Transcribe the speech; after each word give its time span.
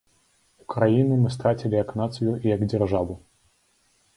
Украіну 0.63 1.17
мы 1.25 1.33
страцілі 1.35 1.75
як 1.83 1.93
нацыю 2.01 2.31
і 2.33 2.53
як 2.55 2.61
дзяржаву. 2.73 3.19